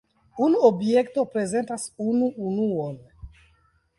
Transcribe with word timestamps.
Unu 0.45 0.61
objekto 0.69 1.25
prezentas 1.35 1.85
unu 2.07 2.31
unuon. 2.47 2.99